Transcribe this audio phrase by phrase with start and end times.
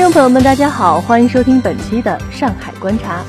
[0.00, 3.20] 听众朋友们，大家好，欢迎收听本期的《上海观察》。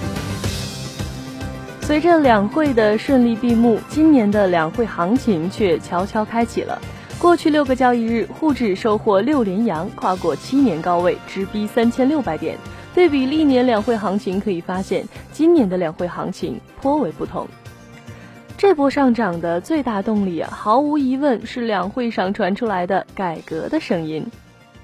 [1.86, 6.82] 随着两会的顺利闭幕，今年的两会行情却悄悄开启了。
[7.20, 12.58] 过去六个交易日，沪指收获六连阳，跨过七年高位，直逼三千六百点。
[12.96, 17.46] 对比历年两会行情，可以发现今年的两会行情颇为不同。
[18.58, 24.26] 这波上涨的最大动力，毫无疑问是两会上传出来的改革的声音。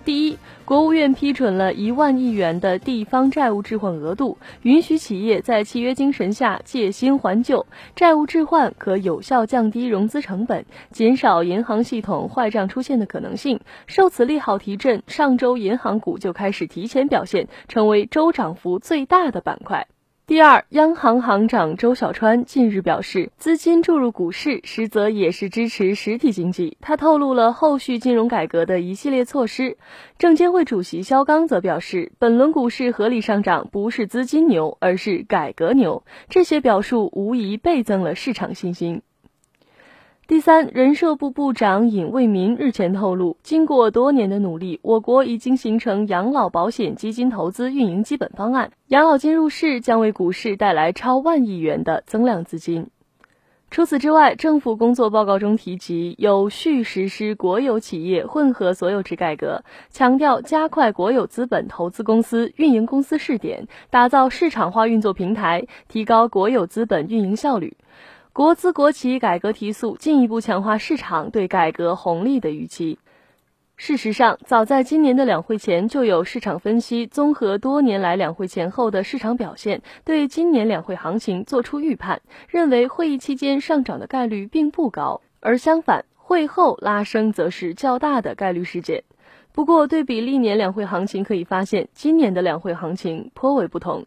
[0.08, 13.60] 第一，国务院批准了一万亿元的地方债务置换额度，允许企业在契约精神下借新还旧，债务置换可有效降低融资成本，减少银行系统坏账出现的可能性。
[13.86, 19.88] 受此利好提振，上周银行股就开始提前表现，成为周涨幅最大的板块。
[20.28, 26.76] 第二，央行行长周小川近日表示，资金注入股市，实则也是支持实体经济。
[26.82, 29.78] 他透露了后续金融改革的一系列措施。
[30.18, 36.04] 证监会主席肖钢则表示，本轮股市合理上涨不是资金牛，而是改革牛。
[36.28, 39.04] 这些表述无疑倍增了市场信心。
[40.28, 52.88] 第三，人社部部长尹卫民日前透露，经过多年的努力，我国已经形成养老保险基金投资运营基本方案，养老金入市将为股市带来超万亿元的增量资金。
[53.72, 67.78] 除此之外，政府工作报告中提及有序实施国有企业混合所有制改革，强调加快国有资本投资公司运营公司试点，打造市场化运作平台，提高国有资本运营效率。
[68.38, 73.00] 国资国企改革提速，进一步强化市场对改革红利的预期。
[73.78, 89.04] 事实上，早在今年的两会前，就有市场分析综合多年来两会前后的市场表现，对今年两会行情作出预判，认为会议期间上涨的概率并不高，而相反，会后拉升则是较大的概率事件。
[89.52, 94.06] 不过，对比历年两会行情，可以发现今年的两会行情颇为不同。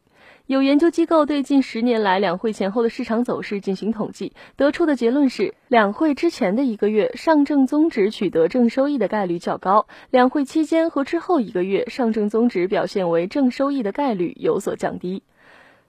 [0.50, 15.22] 有研究机构对近十年来两会前后的市场走势进行统计，得出的结论是，两会之前的一个月上证综指取得正收益的概率较高，两会期间和之后一个月上证综指表现为正收益的概率有所降低。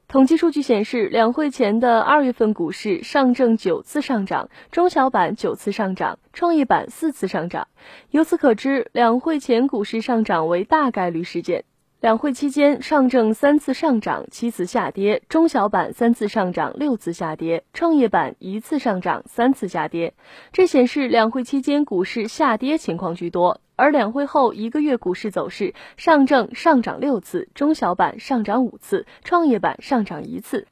[0.07, 7.67] 统计数据显示，两会前的二月份股市，上证九次上涨，中小板九次上涨，创业板四次上涨。
[8.11, 11.63] 由此可知，两会前股市上涨为大概率事件。
[12.01, 20.15] 两会期间，上证三次上涨，七次下跌；中小板三次上涨，六次下跌；创业板一次上涨，三次下跌。
[20.51, 23.61] 这显示两会期间股市下跌情况居多。
[23.75, 30.65] 而两会后一个月股市走势，上证上涨六次，中小板上涨五次，创业板上涨一次。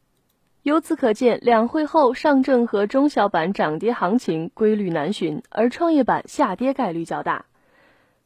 [0.63, 7.45] 由此可见，两会后上证和中小板涨跌行情规律难寻，而创业板下跌概率较大。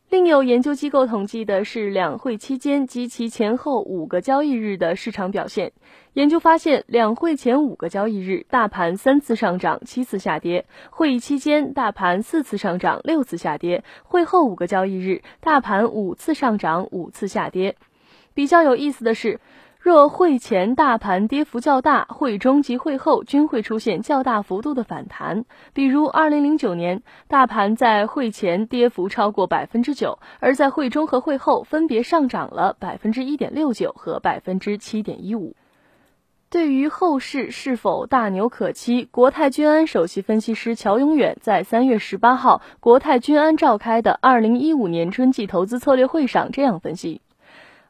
[0.10, 5.72] 另有研究机构统计的是两会期间及其前后五个交易日的市场表现。
[6.14, 17.76] 研究发现，两会前五个交易日，大盘三次上涨，七次下跌；会议期间，大盘四次上涨，六次下跌；会后五个交易日，大盘五次上涨，五次下跌。
[18.36, 19.40] 比较有意思的是。
[19.84, 25.44] 若会前大盘跌幅较大，会中及会后均会出现较大幅度的反弹。
[25.74, 35.54] 比如，二零零九年大盘在会前跌幅超过百分之九，而在会中和会后分别上涨了百分之一点六九和百分之七点一五。
[36.50, 47.20] 对于后市是否大牛可期，国泰君安首席分析师乔永远在三月十八号国泰君安召开的二零一五年春季投资策略会上这样分析。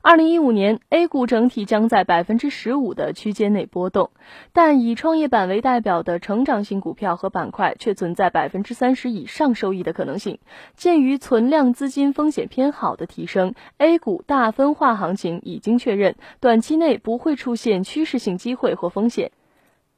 [0.05, 4.11] 二零一五年，A 股整体将在百分之十五的区间内波动，
[4.51, 10.39] 但以创业板为代表的成长性股票和板块却存在百分之三十以上收益的可能性。
[10.75, 19.31] 鉴于存量资金风险偏好的提升，A 股大分化行情已经确认，短期内不会出现趋势性机会或风险。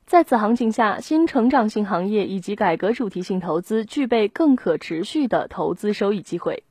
[0.06, 6.65] 在此行情下，新成长性行业以及改革主题性投资具备更可持续的投资收益机会。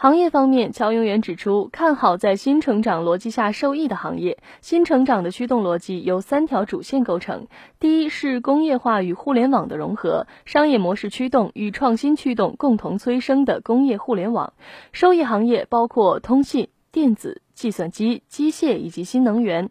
[0.00, 4.38] 行业方面，乔永元指出，看好在新成长逻辑下受益的行业。
[4.60, 7.48] 新成长的驱动逻辑由三条主线构成：
[7.80, 14.52] 第一是工业化与互联网的融合，商业模式驱动与创新驱动共同催生的工业互联网。
[14.92, 19.68] 收益行业包括通信、电子、计算机、机械以及新能源。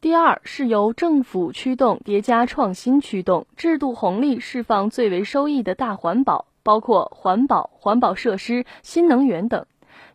[0.00, 6.46] 第二是由政府驱动叠加创新驱动，制度红利释放最为收益的大环保。
[6.66, 9.64] 包括环保、环保设施、新能源等。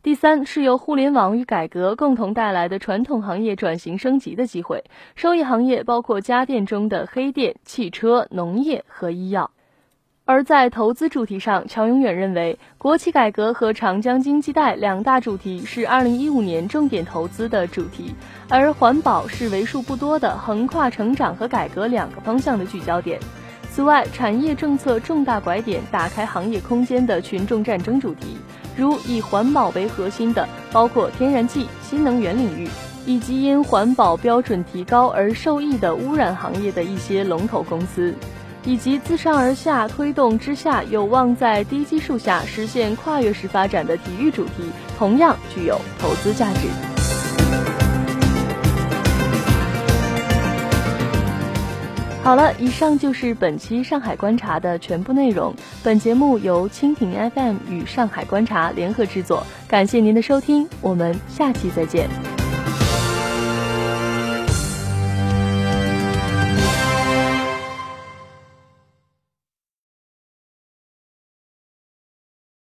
[0.04, 4.84] 第三是由互联网与改革共同带来的传统行业转型升级的机会，
[5.16, 9.52] 收益行业包括家电中的黑电、汽车、农业和医药。
[10.26, 18.14] 而在投资主题上，乔永远认为，国企改革和长江经济带两大主题是2015年重点投资的主题，
[18.50, 23.20] 而环保是为数不多的横跨成长和改革两个方向的聚焦点。
[23.74, 28.36] 此外，产业政策重大拐点打开行业空间的群众战争主题，
[28.76, 32.68] 如以环保为核心的包括天然气、新能源领域，
[33.06, 38.14] 以及因环保标准提高而受益的污染行业的一些龙头公司。
[38.64, 44.70] 以及自上而下推动之下，有望在低基数下实现跨越式发展的体育主题，
[45.00, 46.91] 同样具有投资价值。
[52.32, 55.54] 好了，以上就是本期上海观察的全部内容。
[55.84, 62.31] 本节目由蜻蜓 FM 与上海观察联合制作，感谢您的收听，我们下期再见。